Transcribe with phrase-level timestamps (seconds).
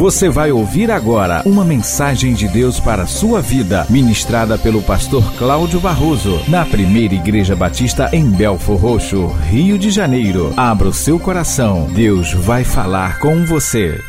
[0.00, 5.22] Você vai ouvir agora uma mensagem de Deus para a sua vida, ministrada pelo pastor
[5.36, 10.54] Cláudio Barroso, na primeira Igreja Batista em Belfor Roxo, Rio de Janeiro.
[10.56, 14.02] Abra o seu coração, Deus vai falar com você.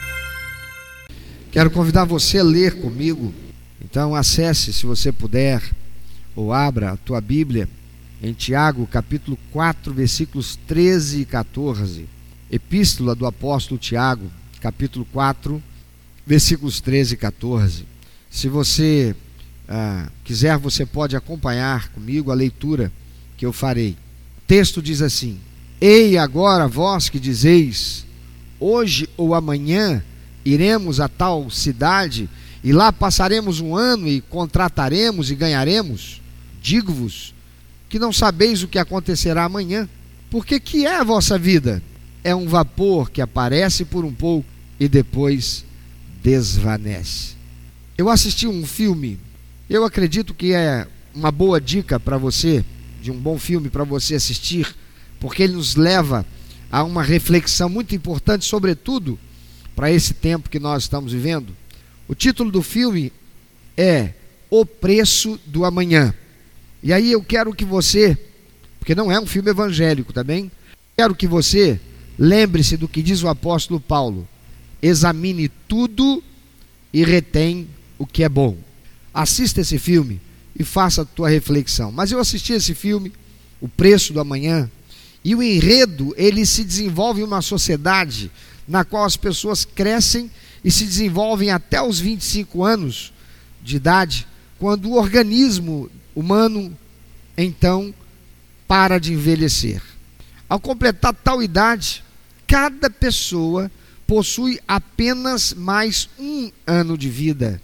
[1.52, 3.34] Quero convidar você a ler comigo.
[3.84, 5.62] Então acesse, se você puder,
[6.34, 7.68] ou abra a tua Bíblia
[8.24, 12.08] em Tiago, capítulo 4, versículos 13 e 14.
[12.50, 14.32] Epístola do apóstolo Tiago,
[14.62, 15.62] capítulo 4,
[16.32, 17.86] versículos 13 e 14.
[18.30, 19.14] Se você
[19.68, 22.90] ah, quiser, você pode acompanhar comigo a leitura
[23.36, 23.98] que eu farei.
[24.38, 25.38] O texto diz assim:
[25.82, 28.06] Ei agora vós que dizeis,
[28.62, 30.02] hoje ou amanhã
[30.46, 32.30] iremos a tal cidade
[32.64, 36.22] e lá passaremos um ano e contrataremos e ganharemos.
[36.62, 37.36] Digo-vos
[37.90, 39.90] que não sabeis o que acontecerá amanhã,
[40.30, 41.84] porque que é a vossa vida?
[42.24, 44.48] É um vapor que aparece por um pouco
[44.80, 45.66] e depois
[46.22, 47.36] desvanece.
[47.98, 49.20] Eu assisti um filme,
[49.70, 52.64] eu acredito que é uma boa dica para você,
[53.02, 54.76] de um bom filme para você assistir,
[55.20, 56.26] porque ele nos leva
[56.72, 59.20] a uma reflexão muito importante, sobretudo
[59.76, 61.56] para esse tempo que nós estamos vivendo.
[62.08, 63.12] O título do filme
[63.76, 64.14] é
[64.50, 66.14] O Preço do Amanhã.
[66.84, 68.18] E aí eu quero que você,
[68.80, 70.56] porque não é um filme evangélico também, tá
[70.98, 71.80] quero que você
[72.18, 74.28] lembre-se do que diz o apóstolo Paulo
[74.82, 76.24] examine tudo
[76.94, 78.58] e retém o que é bom.
[79.14, 80.20] Assista esse filme
[80.58, 81.92] e faça a tua reflexão.
[81.92, 83.14] Mas eu assisti esse filme,
[83.60, 84.70] O Preço do Amanhã,
[85.24, 88.32] e o enredo, ele se desenvolve em uma sociedade
[88.68, 90.32] na qual as pessoas crescem
[90.64, 93.14] e se desenvolvem até os 25 anos
[93.62, 96.76] de idade, quando o organismo humano
[97.38, 97.94] então
[98.68, 99.82] para de envelhecer.
[100.50, 102.04] Ao completar tal idade,
[102.48, 103.72] cada pessoa
[104.12, 107.62] possui apenas mais um ano de vida.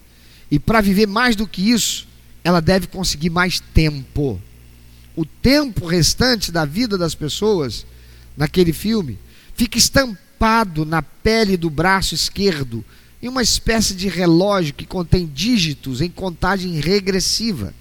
[0.49, 2.07] E para viver mais do que isso,
[2.41, 4.41] ela deve conseguir mais tempo.
[5.13, 7.85] O tempo restante da vida das pessoas,
[8.37, 9.19] naquele filme,
[9.55, 12.81] fica estampado na pele do braço esquerdo,
[13.21, 17.73] em uma espécie de relógio que contém dígitos em contagem regressiva.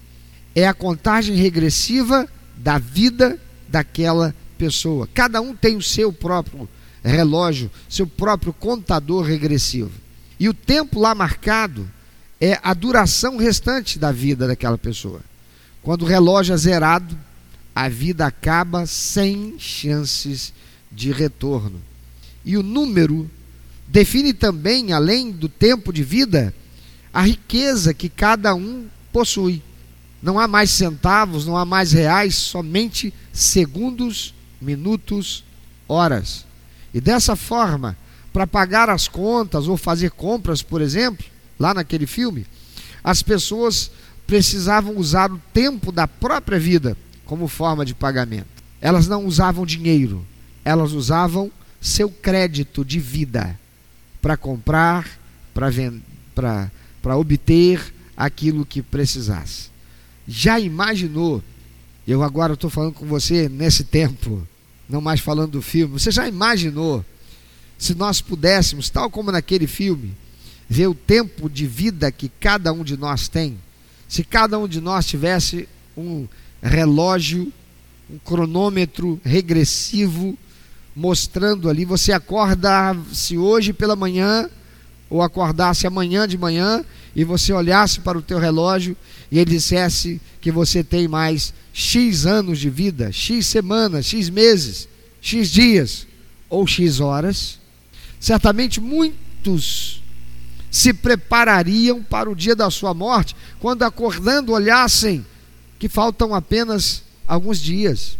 [0.53, 3.39] É a contagem regressiva da vida
[3.69, 5.07] daquela pessoa.
[5.13, 6.67] Cada um tem o seu próprio
[7.03, 9.91] relógio, seu próprio contador regressivo.
[10.39, 11.89] E o tempo lá marcado
[12.39, 15.21] é a duração restante da vida daquela pessoa.
[15.81, 17.17] Quando o relógio é zerado,
[17.73, 20.51] a vida acaba sem chances
[20.91, 21.79] de retorno.
[22.43, 23.29] E o número
[23.87, 26.53] define também, além do tempo de vida,
[27.13, 29.61] a riqueza que cada um possui.
[30.21, 35.43] Não há mais centavos, não há mais reais, somente segundos, minutos,
[35.87, 36.46] horas.
[36.93, 37.97] E dessa forma,
[38.31, 41.25] para pagar as contas ou fazer compras, por exemplo,
[41.59, 42.45] lá naquele filme,
[43.03, 43.91] as pessoas
[44.25, 48.47] precisavam usar o tempo da própria vida como forma de pagamento.
[48.79, 50.25] Elas não usavam dinheiro,
[50.63, 53.57] elas usavam seu crédito de vida
[54.21, 55.07] para comprar,
[55.53, 59.69] para obter aquilo que precisasse.
[60.27, 61.41] Já imaginou?
[62.07, 64.45] Eu agora estou falando com você nesse tempo
[64.89, 67.03] não mais falando do filme, você já imaginou
[67.77, 70.15] se nós pudéssemos, tal como naquele filme,
[70.67, 73.57] ver o tempo de vida que cada um de nós tem?
[74.07, 76.27] Se cada um de nós tivesse um
[76.61, 77.51] relógio,
[78.09, 80.37] um cronômetro regressivo
[80.95, 84.49] mostrando ali, você acorda-se hoje pela manhã
[85.09, 86.83] ou acordasse amanhã de manhã
[87.15, 88.95] e você olhasse para o teu relógio
[89.31, 94.87] e ele dissesse que você tem mais X anos de vida, X semanas, X meses,
[95.21, 96.07] X dias
[96.49, 97.59] ou X horas,
[98.19, 100.01] certamente muitos
[100.69, 105.25] se preparariam para o dia da sua morte, quando acordando olhassem
[105.79, 108.17] que faltam apenas alguns dias,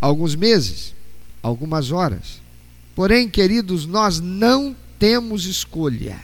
[0.00, 0.94] alguns meses,
[1.42, 2.40] algumas horas.
[2.94, 6.18] Porém, queridos, nós não temos escolha,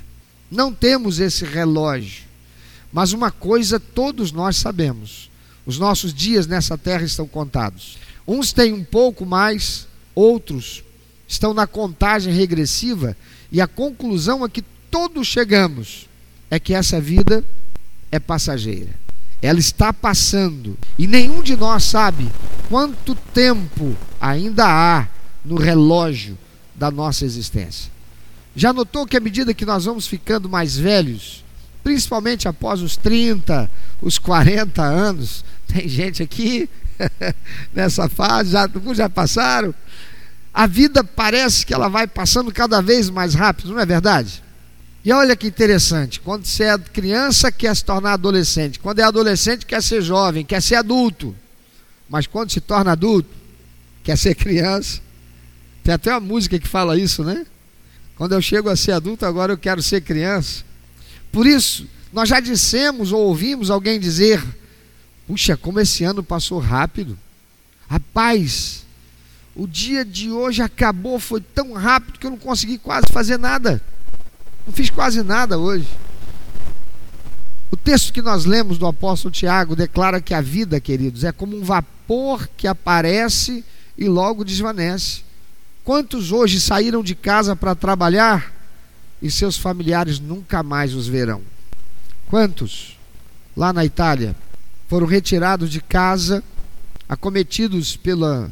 [0.55, 2.25] não temos esse relógio.
[2.93, 5.29] Mas uma coisa todos nós sabemos:
[5.67, 7.99] os nossos dias nessa terra estão contados.
[8.27, 10.83] Uns têm um pouco mais, outros
[11.27, 13.17] estão na contagem regressiva,
[13.51, 16.09] e a conclusão a que todos chegamos
[16.51, 17.45] é que essa vida
[18.11, 18.91] é passageira.
[19.43, 22.31] Ela está passando e nenhum de nós sabe
[22.69, 25.07] quanto tempo ainda há
[25.45, 26.39] no relógio
[26.75, 27.93] da nossa existência.
[28.57, 31.45] Já notou que à medida que nós vamos ficando mais velhos,
[31.83, 33.71] principalmente após os 30,
[34.01, 36.69] os 40 anos, tem gente aqui
[37.75, 39.75] nessa fase, já, alguns já passaram.
[40.53, 44.43] A vida parece que ela vai passando cada vez mais rápido, não é verdade?
[45.05, 48.79] E olha que interessante, quando você é criança, quer se tornar adolescente.
[48.79, 51.37] Quando é adolescente, quer ser jovem, quer ser adulto.
[52.09, 53.29] Mas quando se torna adulto,
[54.03, 55.01] quer ser criança.
[55.83, 57.45] Tem até uma música que fala isso, né?
[58.17, 60.65] Quando eu chego a ser adulto, agora eu quero ser criança.
[61.33, 64.43] Por isso, nós já dissemos ou ouvimos alguém dizer:
[65.27, 67.19] Puxa, como esse ano passou rápido.
[67.89, 68.85] Rapaz,
[69.55, 73.83] o dia de hoje acabou, foi tão rápido que eu não consegui quase fazer nada.
[74.67, 75.89] Não fiz quase nada hoje.
[77.71, 81.57] O texto que nós lemos do apóstolo Tiago declara que a vida, queridos, é como
[81.57, 83.65] um vapor que aparece
[83.99, 85.23] e logo desvanece.
[85.85, 88.53] Quantos hoje saíram de casa para trabalhar
[89.21, 91.43] e seus familiares nunca mais os verão?
[92.27, 92.99] Quantos
[93.55, 94.35] lá na Itália
[94.89, 96.43] foram retirados de casa,
[97.07, 98.51] acometidos pela,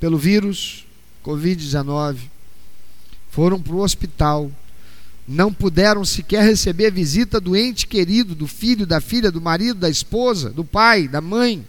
[0.00, 0.86] pelo vírus
[1.22, 2.16] Covid-19,
[3.30, 4.50] foram para o hospital
[5.26, 9.88] não puderam sequer receber visita do ente querido, do filho, da filha, do marido, da
[9.88, 11.66] esposa, do pai, da mãe.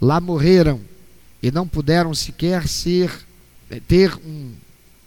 [0.00, 0.80] Lá morreram
[1.42, 3.25] e não puderam sequer ser
[3.86, 4.52] ter um,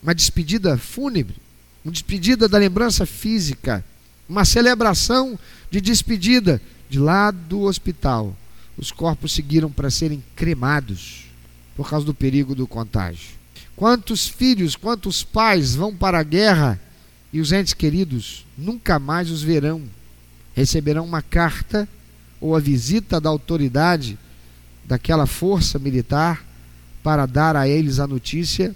[0.02, 1.36] uma despedida fúnebre,
[1.84, 3.84] uma despedida da lembrança física,
[4.28, 5.38] uma celebração
[5.72, 8.36] de despedida de lá do hospital.
[8.78, 11.26] Os corpos seguiram para serem cremados
[11.76, 13.40] por causa do perigo do contágio.
[13.76, 16.80] Quantos filhos, quantos pais vão para a guerra
[17.32, 19.84] e os entes queridos nunca mais os verão.
[20.54, 21.88] Receberão uma carta
[22.42, 24.18] ou a visita da autoridade
[24.86, 26.44] daquela força militar
[27.04, 28.76] para dar a eles a notícia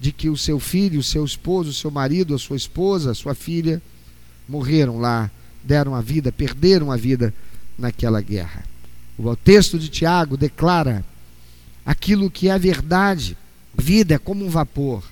[0.00, 3.14] de que o seu filho, o seu esposo, o seu marido, a sua esposa, a
[3.14, 3.80] sua filha
[4.48, 5.30] morreram lá,
[5.62, 7.32] deram a vida, perderam a vida
[7.78, 8.64] naquela guerra.
[9.16, 11.04] O texto de Tiago declara
[11.86, 13.36] aquilo que é a verdade.
[13.76, 15.04] Vida é como um vapor.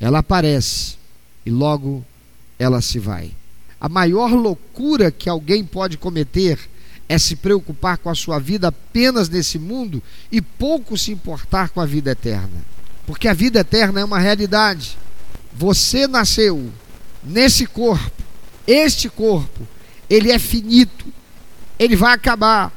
[0.00, 0.96] Ela aparece,
[1.44, 2.04] e logo
[2.58, 3.30] ela se vai.
[3.80, 6.58] A maior loucura que alguém pode cometer
[7.08, 11.80] é se preocupar com a sua vida apenas nesse mundo e pouco se importar com
[11.80, 12.64] a vida eterna.
[13.06, 14.98] Porque a vida eterna é uma realidade.
[15.54, 16.70] Você nasceu
[17.22, 18.22] nesse corpo,
[18.66, 19.66] este corpo,
[20.10, 21.06] ele é finito,
[21.78, 22.72] ele vai acabar,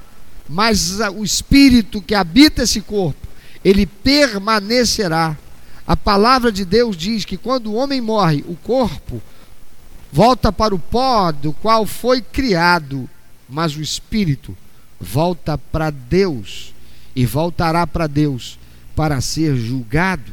[0.48, 3.28] mas o espírito que habita esse corpo,
[3.64, 5.38] ele permanecerá.
[5.86, 9.22] A palavra de Deus diz que quando o homem morre, o corpo
[10.12, 13.10] volta para o pó do qual foi criado,
[13.50, 14.56] mas o espírito
[15.00, 16.74] volta para Deus
[17.16, 18.60] e voltará para Deus
[18.96, 20.32] para ser julgado.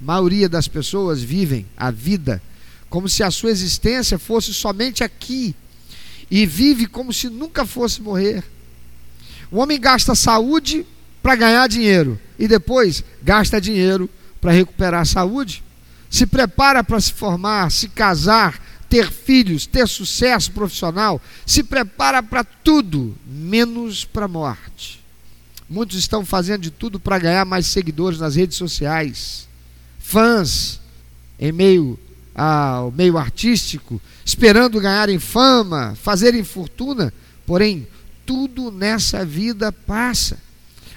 [0.00, 2.40] A maioria das pessoas vivem a vida
[2.88, 5.54] como se a sua existência fosse somente aqui
[6.30, 8.44] e vive como se nunca fosse morrer.
[9.50, 10.86] O homem gasta saúde
[11.22, 14.08] para ganhar dinheiro e depois gasta dinheiro
[14.40, 15.64] para recuperar a saúde,
[16.10, 22.44] se prepara para se formar, se casar, ter filhos, ter sucesso profissional, se prepara para
[22.44, 25.02] tudo, menos para a morte.
[25.68, 29.48] Muitos estão fazendo de tudo para ganhar mais seguidores nas redes sociais,
[29.98, 30.80] fãs
[31.38, 31.98] em meio
[32.34, 37.14] ao meio artístico, esperando ganharem fama, fazerem fortuna,
[37.46, 37.86] porém,
[38.26, 40.38] tudo nessa vida passa,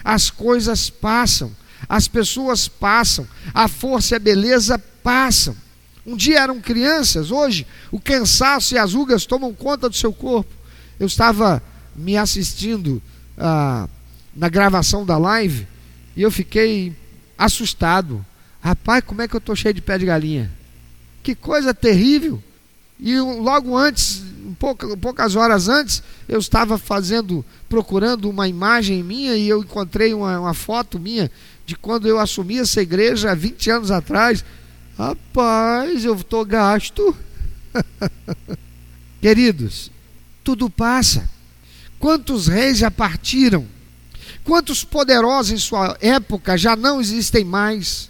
[0.04, 1.52] as coisas passam
[1.88, 5.56] as pessoas passam, a força e a beleza passam.
[6.08, 10.50] Um dia eram crianças, hoje o cansaço e as rugas tomam conta do seu corpo.
[10.98, 11.62] Eu estava
[11.94, 13.04] me assistindo
[13.38, 13.90] ah,
[14.34, 15.68] na gravação da live
[16.16, 16.96] e eu fiquei
[17.38, 18.26] assustado.
[18.62, 20.50] Rapaz, como é que eu estou cheio de pé de galinha?
[21.22, 22.42] Que coisa terrível!
[22.98, 24.24] E logo antes,
[24.58, 30.40] pouca, poucas horas antes, eu estava fazendo, procurando uma imagem minha e eu encontrei uma,
[30.40, 31.30] uma foto minha
[31.66, 34.44] de quando eu assumi essa igreja há 20 anos atrás.
[34.98, 37.16] Rapaz, eu estou gasto.
[39.22, 39.92] Queridos,
[40.44, 41.30] tudo passa.
[42.00, 43.68] Quantos reis já partiram?
[44.44, 48.10] Quantos poderosos em sua época já não existem mais?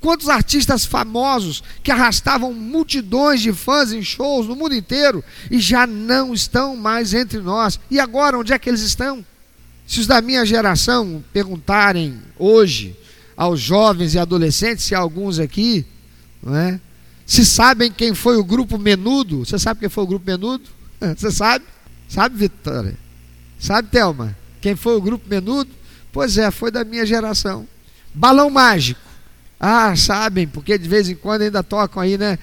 [0.00, 5.86] Quantos artistas famosos que arrastavam multidões de fãs em shows no mundo inteiro e já
[5.86, 7.80] não estão mais entre nós?
[7.90, 9.24] E agora, onde é que eles estão?
[9.86, 12.94] Se os da minha geração perguntarem hoje
[13.36, 15.86] aos jovens e adolescentes, se há alguns aqui,
[16.42, 16.80] não é?
[17.28, 20.64] se sabem quem foi o grupo Menudo, você sabe quem foi o grupo Menudo?
[21.14, 21.64] Você sabe?
[22.08, 22.96] Sabe, Vitória?
[23.60, 24.34] Sabe, Thelma?
[24.62, 25.70] Quem foi o grupo Menudo?
[26.10, 27.68] Pois é, foi da minha geração.
[28.14, 29.00] Balão Mágico.
[29.60, 32.38] Ah, sabem, porque de vez em quando ainda tocam aí, né?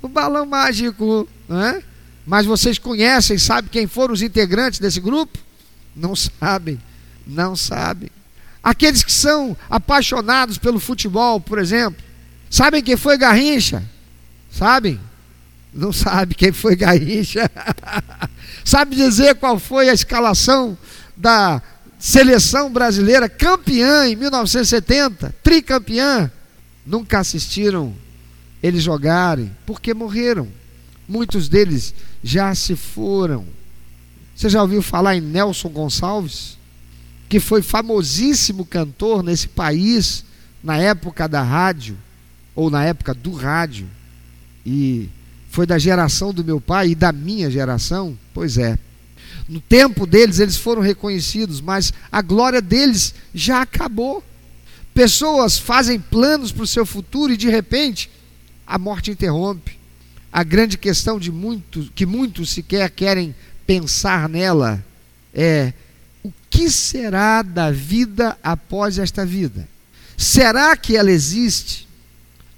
[0.00, 1.82] O Balão Mágico, não é?
[2.24, 5.36] Mas vocês conhecem, sabem quem foram os integrantes desse grupo?
[5.96, 6.80] Não sabem.
[7.26, 8.08] Não sabem.
[8.62, 12.02] Aqueles que são apaixonados pelo futebol, por exemplo,
[12.50, 13.82] sabem quem foi Garrincha?
[14.50, 15.00] Sabem?
[15.72, 17.50] Não sabe quem foi Garrincha.
[18.64, 20.76] sabe dizer qual foi a escalação
[21.16, 21.60] da
[21.98, 26.30] seleção brasileira campeã em 1970, tricampeã?
[26.86, 27.94] Nunca assistiram
[28.62, 30.48] eles jogarem, porque morreram.
[31.08, 33.46] Muitos deles já se foram.
[34.34, 36.58] Você já ouviu falar em Nelson Gonçalves?
[37.28, 40.24] Que foi famosíssimo cantor nesse país
[40.62, 41.96] na época da rádio,
[42.58, 43.86] ou na época do rádio.
[44.66, 45.08] E
[45.48, 48.18] foi da geração do meu pai e da minha geração?
[48.34, 48.76] Pois é.
[49.48, 54.24] No tempo deles, eles foram reconhecidos, mas a glória deles já acabou.
[54.92, 58.10] Pessoas fazem planos para o seu futuro e de repente
[58.66, 59.78] a morte interrompe.
[60.32, 63.32] A grande questão de muitos, que muitos sequer querem
[63.64, 64.84] pensar nela
[65.32, 65.72] é
[66.24, 69.68] o que será da vida após esta vida?
[70.16, 71.87] Será que ela existe?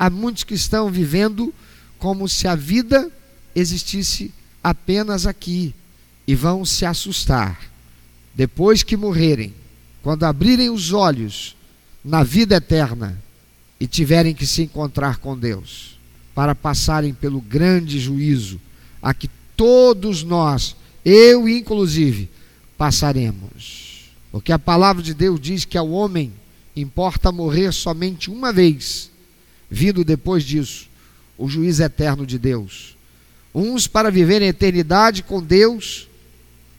[0.01, 1.53] Há muitos que estão vivendo
[1.99, 3.13] como se a vida
[3.55, 4.33] existisse
[4.65, 5.75] apenas aqui
[6.27, 7.61] e vão se assustar
[8.35, 9.55] depois que morrerem,
[10.03, 11.55] quando abrirem os olhos
[12.03, 13.23] na vida eterna
[13.79, 15.99] e tiverem que se encontrar com Deus,
[16.35, 18.59] para passarem pelo grande juízo
[19.03, 22.31] a que todos nós, eu inclusive,
[22.79, 24.11] passaremos.
[24.33, 26.33] Porque a palavra de Deus diz que ao homem
[26.75, 29.11] importa morrer somente uma vez,
[29.71, 30.89] vindo depois disso
[31.39, 32.97] o juiz eterno de Deus.
[33.55, 36.07] Uns para viver em eternidade com Deus,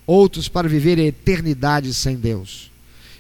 [0.06, 2.70] outros para viver em eternidade sem Deus.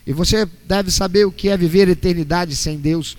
[0.06, 3.18] E você deve saber o que é viver eternidade sem Deus.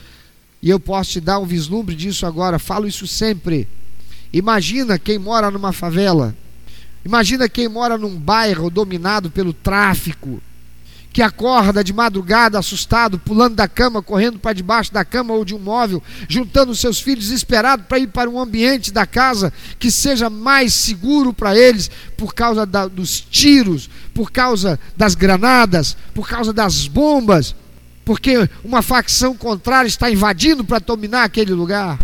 [0.62, 3.66] E eu posso te dar um vislumbre disso agora, falo isso sempre.
[4.32, 6.34] Imagina quem mora numa favela,
[7.04, 10.40] imagina quem mora num bairro dominado pelo tráfico,
[11.12, 15.54] que acorda de madrugada assustado, pulando da cama, correndo para debaixo da cama ou de
[15.54, 20.30] um móvel, juntando seus filhos desesperados para ir para um ambiente da casa que seja
[20.30, 26.52] mais seguro para eles, por causa da, dos tiros, por causa das granadas, por causa
[26.52, 27.54] das bombas,
[28.04, 31.98] porque uma facção contrária está invadindo para dominar aquele lugar,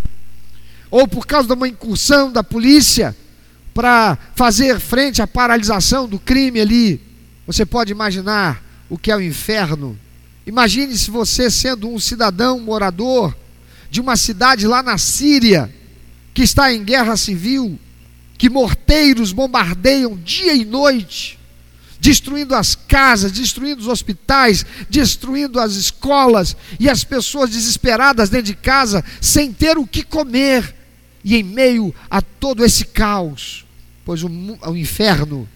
[0.91, 3.17] ou por causa de uma incursão da polícia
[3.73, 7.00] para fazer frente à paralisação do crime ali.
[7.47, 9.99] Você pode imaginar o que é o inferno.
[10.47, 13.37] Imagine se você sendo um cidadão morador
[13.90, 15.73] de uma cidade lá na Síria,
[16.33, 17.78] que está em guerra civil,
[18.37, 21.38] que morteiros bombardeiam dia e noite,
[22.00, 28.54] destruindo as casas, destruindo os hospitais, destruindo as escolas, e as pessoas desesperadas dentro de
[28.54, 30.75] casa, sem ter o que comer,
[31.25, 33.66] e em meio a todo esse caos,
[34.04, 35.49] pois o, o inferno,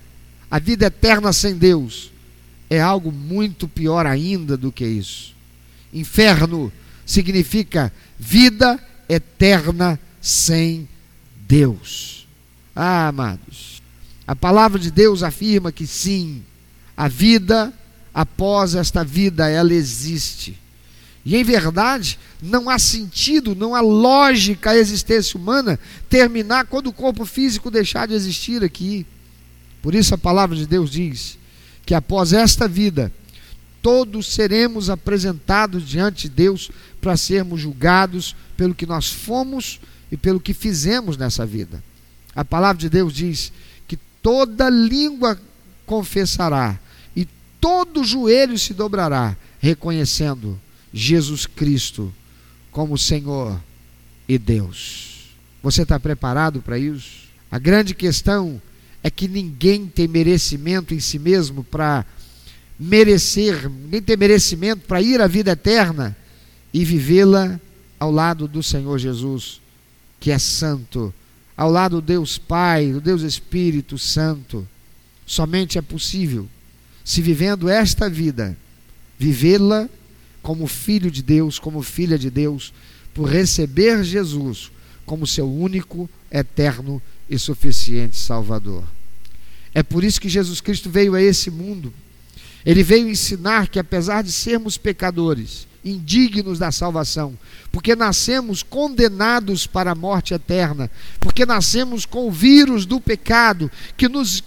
[0.50, 2.11] a vida eterna sem Deus,
[2.72, 5.34] é algo muito pior ainda do que isso.
[5.92, 6.72] Inferno
[7.04, 10.88] significa vida eterna sem
[11.46, 12.26] Deus.
[12.74, 13.82] Ah, amados,
[14.26, 16.42] a palavra de Deus afirma que sim,
[16.96, 17.70] a vida
[18.14, 20.58] após esta vida ela existe.
[21.26, 26.92] E em verdade, não há sentido, não há lógica a existência humana terminar quando o
[26.92, 29.06] corpo físico deixar de existir aqui.
[29.82, 31.36] Por isso a palavra de Deus diz:
[31.84, 33.12] que após esta vida,
[33.80, 36.70] todos seremos apresentados diante de Deus
[37.00, 41.82] para sermos julgados pelo que nós fomos e pelo que fizemos nessa vida.
[42.34, 43.52] A palavra de Deus diz
[43.88, 45.38] que toda língua
[45.84, 46.78] confessará
[47.16, 47.26] e
[47.60, 50.58] todo joelho se dobrará, reconhecendo
[50.92, 52.12] Jesus Cristo
[52.70, 53.60] como Senhor
[54.28, 55.30] e Deus.
[55.62, 57.22] Você está preparado para isso?
[57.50, 58.60] A grande questão
[59.02, 62.06] é que ninguém tem merecimento em si mesmo para
[62.78, 66.16] merecer, ninguém tem merecimento para ir à vida eterna
[66.72, 67.60] e vivê-la
[67.98, 69.60] ao lado do Senhor Jesus,
[70.18, 71.12] que é santo,
[71.56, 74.66] ao lado do Deus Pai, do Deus Espírito Santo.
[75.26, 76.48] Somente é possível,
[77.04, 78.56] se vivendo esta vida,
[79.18, 79.88] vivê-la
[80.42, 82.72] como filho de Deus, como filha de Deus,
[83.14, 84.70] por receber Jesus
[85.04, 88.84] como seu único, eterno e suficiente Salvador.
[89.74, 91.92] É por isso que Jesus Cristo veio a esse mundo.
[92.64, 97.36] Ele veio ensinar que, apesar de sermos pecadores, indignos da salvação,
[97.72, 104.08] porque nascemos condenados para a morte eterna, porque nascemos com o vírus do pecado que
[104.08, 104.44] nos,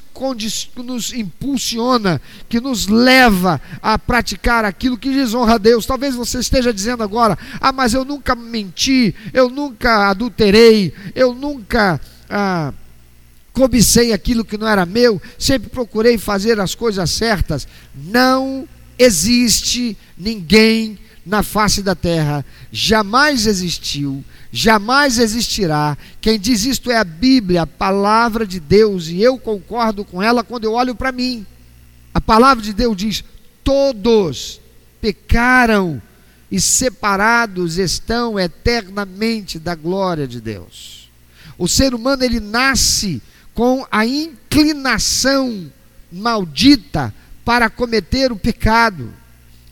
[0.78, 5.86] nos impulsiona, que nos leva a praticar aquilo que desonra a Deus.
[5.86, 12.00] Talvez você esteja dizendo agora: ah, mas eu nunca menti, eu nunca adulterei, eu nunca.
[12.30, 12.74] Ah,
[13.54, 17.68] cobicei aquilo que não era meu, sempre procurei fazer as coisas certas.
[17.96, 18.68] Não
[18.98, 25.98] existe ninguém na face da terra, jamais existiu, jamais existirá.
[26.22, 30.44] Quem diz isto é a Bíblia, a palavra de Deus, e eu concordo com ela
[30.44, 31.46] quando eu olho para mim.
[32.14, 33.24] A palavra de Deus diz:
[33.64, 34.62] todos
[35.02, 36.02] pecaram
[36.52, 41.05] e separados estão eternamente da glória de Deus.
[41.58, 43.22] O ser humano ele nasce
[43.54, 45.72] com a inclinação
[46.12, 49.14] maldita para cometer o pecado.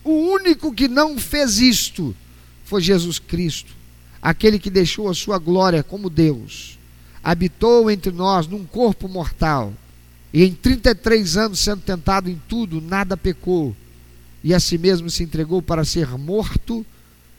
[0.03, 2.15] O único que não fez isto
[2.63, 3.73] foi Jesus Cristo,
[4.21, 6.77] aquele que deixou a sua glória como Deus,
[7.23, 9.73] habitou entre nós num corpo mortal,
[10.33, 13.75] e em 33 anos sendo tentado em tudo, nada pecou,
[14.43, 16.85] e a si mesmo se entregou para ser morto,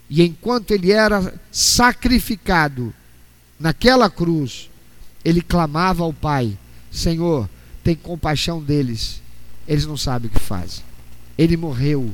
[0.08, 2.94] e enquanto ele era sacrificado
[3.64, 4.68] naquela cruz,
[5.25, 6.54] ele clamava ao Pai:
[6.90, 7.49] Senhor,
[7.83, 9.23] tem compaixão deles,
[9.66, 10.85] eles não sabem o que fazem.
[11.38, 12.11] Ele morreu,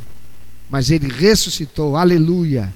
[0.70, 2.72] mas ele ressuscitou, aleluia.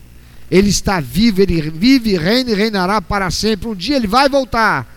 [0.50, 3.68] Ele está vivo, ele vive, reina e reinará para sempre.
[3.68, 4.92] Um dia ele vai voltar,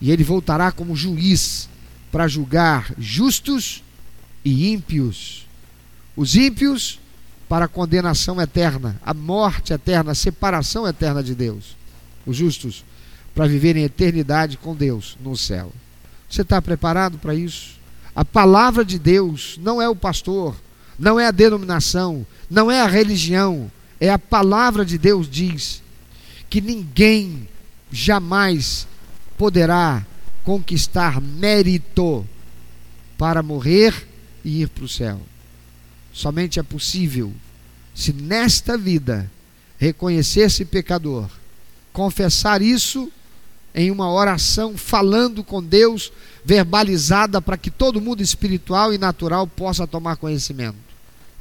[0.00, 1.68] e ele voltará como juiz
[2.10, 3.82] para julgar justos
[4.44, 5.46] e ímpios.
[6.16, 6.98] Os ímpios
[7.48, 11.76] para a condenação eterna, a morte eterna, a separação eterna de Deus.
[12.26, 12.84] Os justos
[13.34, 15.72] para viver em eternidade com Deus no céu.
[16.28, 17.78] Você está preparado para isso?
[18.14, 20.56] A palavra de Deus não é o pastor,
[20.98, 25.82] não é a denominação, não é a religião, é a palavra de Deus diz
[26.48, 27.48] que ninguém
[27.90, 28.86] jamais
[29.38, 30.04] poderá
[30.44, 32.26] conquistar mérito
[33.16, 34.06] para morrer
[34.44, 35.20] e ir para o céu.
[36.12, 37.32] Somente é possível
[37.94, 39.30] se nesta vida
[39.78, 41.28] reconhecer-se pecador,
[41.92, 43.10] confessar isso
[43.74, 46.12] em uma oração, falando com Deus,
[46.44, 50.76] verbalizada para que todo mundo espiritual e natural possa tomar conhecimento.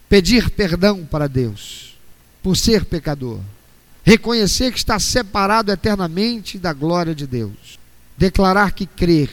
[0.07, 1.98] Pedir perdão para Deus
[2.41, 3.39] por ser pecador.
[4.03, 7.79] Reconhecer que está separado eternamente da glória de Deus.
[8.17, 9.29] Declarar que crê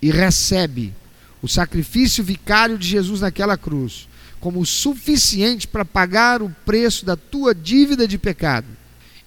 [0.00, 0.92] e recebe
[1.40, 4.08] o sacrifício vicário de Jesus naquela cruz
[4.42, 8.66] como suficiente para pagar o preço da tua dívida de pecado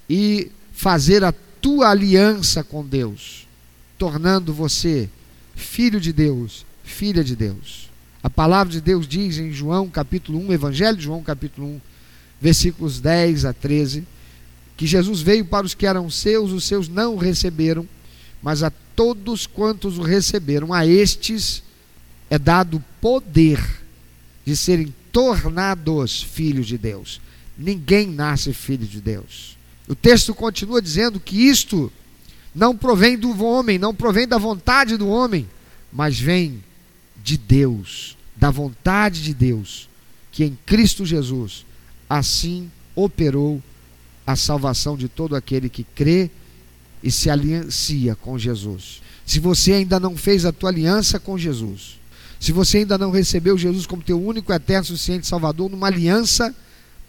[0.09, 1.33] e fazer a
[1.65, 3.47] tua aliança com Deus,
[3.97, 5.09] tornando você
[5.55, 7.89] filho de Deus, filha de Deus.
[8.21, 11.81] A palavra de Deus diz em João capítulo 1, Evangelho de João capítulo 1,
[12.39, 14.03] versículos 10 a 13,
[14.77, 17.89] que Jesus veio para os que eram seus, os seus não o receberam,
[18.43, 21.63] mas a todos quantos o receberam, a estes
[22.29, 23.59] é dado poder
[24.45, 27.19] de serem tornados filhos de Deus.
[27.57, 29.54] Ninguém nasce filho de Deus.
[29.87, 31.91] O texto continua dizendo que isto
[32.53, 35.47] não provém do homem, não provém da vontade do homem,
[35.91, 36.63] mas vem
[37.23, 39.89] de Deus, da vontade de Deus,
[40.31, 41.65] que em Cristo Jesus
[42.09, 43.61] assim operou
[44.25, 46.31] a salvação de todo aquele que crê
[47.03, 49.01] e se aliancia com Jesus.
[49.25, 51.99] Se você ainda não fez a tua aliança com Jesus,
[52.39, 56.55] se você ainda não recebeu Jesus como teu único, eterno, suficiente Salvador, numa aliança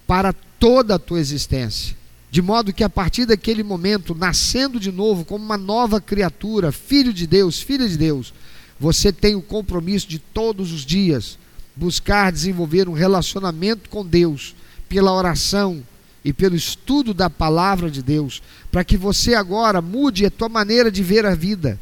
[0.05, 1.96] para toda a tua existência,
[2.29, 7.13] de modo que a partir daquele momento, nascendo de novo como uma nova criatura, filho
[7.13, 8.33] de Deus, filha de Deus,
[8.79, 11.37] você tem o compromisso de todos os dias
[11.75, 14.55] buscar desenvolver um relacionamento com Deus
[14.89, 15.83] pela oração
[16.23, 20.91] e pelo estudo da palavra de Deus, para que você agora mude a tua maneira
[20.91, 21.79] de ver a vida,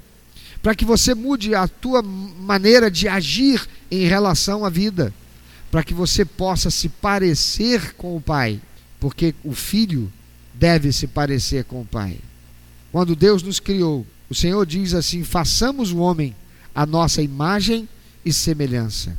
[0.62, 5.13] para que você mude a tua maneira de agir em relação à vida,
[5.71, 8.62] para que você possa se parecer com o Pai,
[8.99, 10.12] porque o filho
[10.58, 12.18] deve se parecer com o Pai.
[12.91, 16.36] Quando Deus nos criou, o Senhor diz assim: façamos o homem
[16.74, 17.88] a nossa imagem
[18.24, 19.18] e semelhança.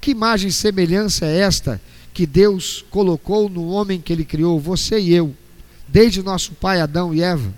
[0.00, 1.80] Que imagem e semelhança é esta
[2.12, 5.34] que Deus colocou no homem que ele criou, você e eu,
[5.88, 7.52] desde nosso pai Adão e Eva?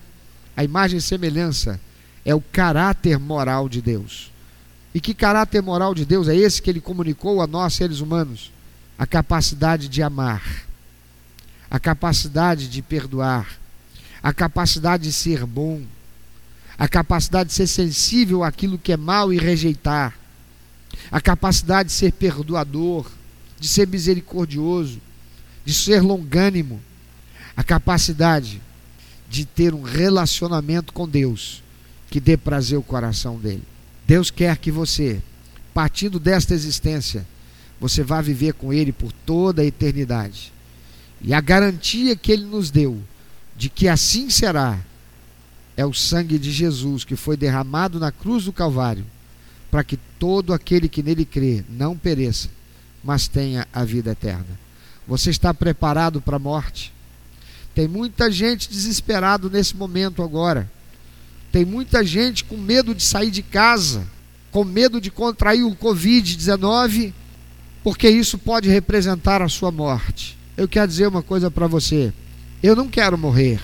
[0.56, 1.78] A imagem e semelhança
[2.24, 4.30] é o caráter moral de Deus.
[4.94, 8.50] E que caráter moral de Deus é esse que ele comunicou a nós, seres humanos?
[8.98, 10.65] A capacidade de amar
[11.70, 13.58] a capacidade de perdoar,
[14.22, 15.82] a capacidade de ser bom,
[16.78, 20.14] a capacidade de ser sensível àquilo que é mal e rejeitar,
[21.10, 23.10] a capacidade de ser perdoador,
[23.58, 25.00] de ser misericordioso,
[25.64, 26.80] de ser longânimo,
[27.56, 28.60] a capacidade
[29.28, 31.62] de ter um relacionamento com Deus
[32.10, 33.62] que dê prazer ao coração dele.
[34.06, 35.20] Deus quer que você,
[35.74, 37.26] partindo desta existência,
[37.80, 40.52] você vá viver com ele por toda a eternidade.
[41.20, 43.00] E a garantia que ele nos deu
[43.56, 44.78] de que assim será
[45.76, 49.04] é o sangue de Jesus que foi derramado na cruz do Calvário,
[49.70, 52.48] para que todo aquele que nele crê não pereça,
[53.04, 54.58] mas tenha a vida eterna.
[55.06, 56.92] Você está preparado para a morte?
[57.74, 60.70] Tem muita gente desesperado nesse momento agora.
[61.52, 64.06] Tem muita gente com medo de sair de casa,
[64.50, 67.12] com medo de contrair o Covid-19,
[67.84, 70.36] porque isso pode representar a sua morte.
[70.56, 72.12] Eu quero dizer uma coisa para você:
[72.62, 73.60] eu não quero morrer.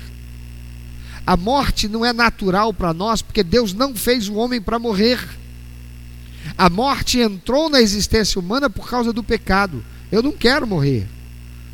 [1.26, 5.20] A morte não é natural para nós, porque Deus não fez o homem para morrer.
[6.58, 9.84] A morte entrou na existência humana por causa do pecado.
[10.10, 11.06] Eu não quero morrer.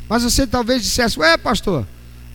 [0.07, 1.85] Mas você talvez dissesse: Ué, pastor,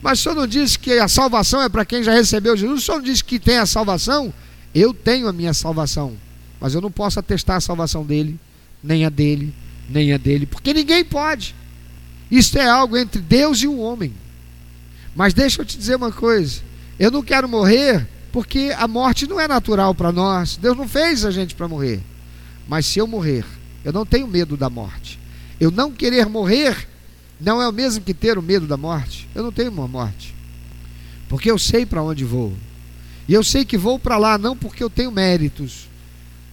[0.01, 2.83] mas o senhor não disse que a salvação é para quem já recebeu Jesus?
[2.83, 4.33] O senhor não disse que tem a salvação?
[4.73, 6.15] Eu tenho a minha salvação.
[6.59, 8.39] Mas eu não posso atestar a salvação dele,
[8.83, 9.53] nem a dele,
[9.89, 11.55] nem a dele, porque ninguém pode.
[12.35, 14.13] Isso é algo entre Deus e o homem.
[15.15, 16.61] Mas deixa eu te dizer uma coisa:
[16.99, 20.57] eu não quero morrer porque a morte não é natural para nós.
[20.57, 22.01] Deus não fez a gente para morrer.
[22.67, 23.45] Mas se eu morrer,
[23.85, 25.17] eu não tenho medo da morte.
[25.61, 26.89] Eu não querer morrer
[27.39, 29.29] não é o mesmo que ter o medo da morte.
[29.33, 30.35] Eu não tenho uma morte.
[31.29, 32.51] Porque eu sei para onde vou.
[33.29, 35.87] E eu sei que vou para lá não porque eu tenho méritos,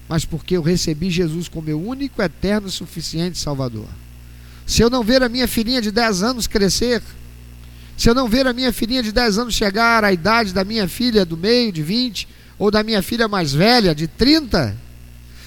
[0.08, 3.88] mas porque eu recebi Jesus como meu único, eterno suficiente Salvador.
[4.72, 7.02] Se eu não ver a minha filhinha de 10 anos crescer,
[7.94, 10.88] se eu não ver a minha filhinha de 10 anos chegar à idade da minha
[10.88, 12.26] filha do meio, de 20,
[12.58, 14.74] ou da minha filha mais velha, de 30,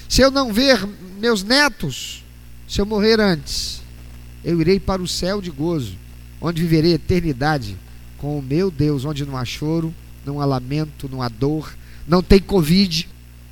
[0.08, 0.78] se eu não ver
[1.18, 2.24] meus netos,
[2.68, 3.82] se eu morrer antes,
[4.44, 5.96] eu irei para o céu de gozo,
[6.40, 7.76] onde viverei eternidade
[8.18, 9.92] com o meu Deus, onde não há choro,
[10.24, 11.74] não há lamento, não há dor,
[12.06, 13.08] não tem Covid,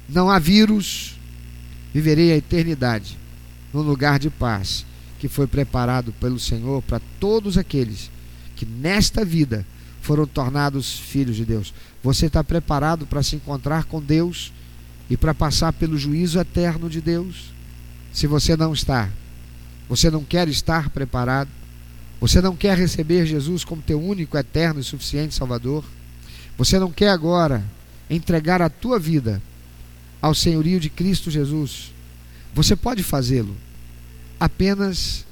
[0.09, 1.19] não há vírus.
[1.93, 3.19] Viverei a eternidade
[3.73, 4.87] no lugar de paz
[5.25, 8.11] que foi preparado pelo Senhor para todos aqueles
[8.55, 9.65] que nesta vida
[10.03, 11.73] foram tornados filhos de Deus.
[12.03, 14.53] Você está preparado para se encontrar com Deus
[15.09, 17.55] e para passar pelo juízo eterno de Deus?
[18.13, 19.09] Se você não está,
[19.89, 21.49] você não quer estar preparado,
[22.21, 25.87] você não quer receber Jesus como teu único, eterno e suficiente Salvador,
[26.59, 27.65] você não quer agora
[28.11, 29.41] entregar a tua vida
[30.21, 31.95] ao senhorio de Cristo Jesus,
[32.55, 33.57] você pode fazê-lo
[34.39, 35.25] apenas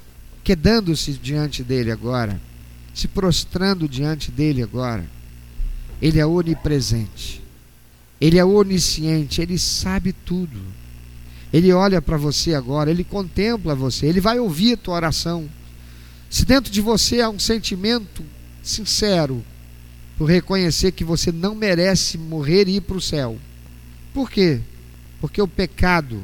[0.43, 2.39] quedando-se diante dele agora
[2.93, 5.05] se prostrando diante dele agora.
[6.01, 7.41] Ele é onipresente.
[8.21, 10.61] Ele é onisciente, ele sabe tudo.
[11.51, 15.49] Ele olha para você agora, ele contempla você, ele vai ouvir a tua oração.
[16.29, 18.23] Se dentro de você há um sentimento
[18.61, 19.43] sincero
[20.17, 23.37] por reconhecer que você não merece morrer e ir para o céu.
[24.13, 24.61] Por quê?
[25.19, 26.23] Porque o pecado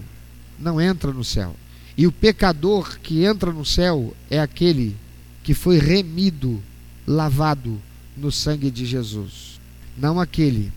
[0.58, 1.56] não entra no céu.
[2.00, 4.96] E o pecador que entra no céu é aquele
[5.44, 6.64] que foi remido,
[7.06, 7.78] lavado
[8.16, 9.60] no sangue de Jesus.
[9.98, 10.72] Não aquele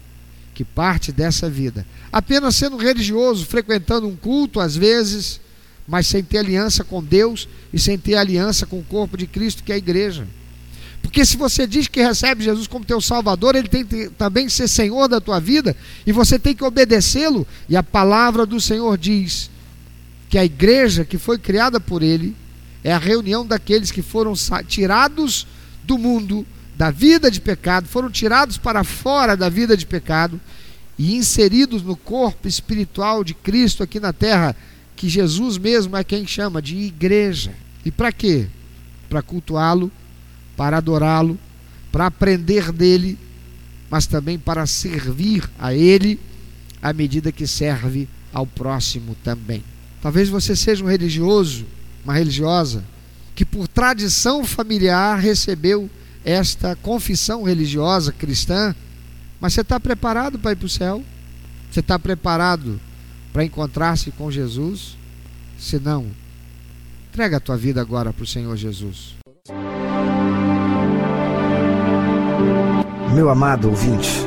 [0.52, 5.40] que parte dessa vida apenas sendo religioso, frequentando um culto às vezes,
[5.87, 9.62] mas sem ter aliança com Deus e sem ter aliança com o corpo de Cristo,
[9.62, 10.26] que é a igreja.
[11.00, 14.66] Porque se você diz que recebe Jesus como teu Salvador, ele tem que também ser
[14.66, 17.46] Senhor da tua vida e você tem que obedecê-lo.
[17.68, 19.51] E a palavra do Senhor diz
[20.32, 22.34] que a igreja que foi criada por ele
[22.82, 24.32] é a reunião daqueles que foram
[24.66, 25.46] tirados
[25.84, 30.40] do mundo, da vida de pecado, foram tirados para fora da vida de pecado
[30.98, 34.56] e inseridos no corpo espiritual de Cristo aqui na terra,
[34.96, 37.52] que Jesus mesmo é quem chama de igreja.
[37.84, 38.46] E para quê?
[39.10, 39.92] Para cultuá-lo,
[40.56, 41.38] para adorá-lo,
[41.92, 43.18] para aprender dele,
[43.90, 46.18] mas também para servir a ele
[46.80, 49.62] à medida que serve ao próximo também.
[50.02, 51.64] Talvez você seja um religioso
[52.04, 52.84] uma religiosa,
[53.34, 55.88] que por tradição familiar recebeu
[56.24, 58.74] esta confissão religiosa cristã,
[59.40, 61.02] mas você está preparado para ir para o céu?
[61.70, 62.80] Você está preparado
[63.32, 64.96] para encontrar-se com Jesus?
[65.58, 66.06] Se não,
[67.08, 69.14] entrega a tua vida agora para o Senhor Jesus.
[73.14, 74.26] Meu amado ouvinte,